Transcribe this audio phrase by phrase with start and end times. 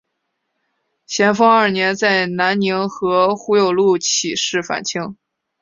[1.05, 5.15] 咸丰二年在南宁和胡有禄起事反清。